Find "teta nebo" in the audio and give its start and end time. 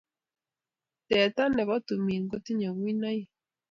1.07-1.75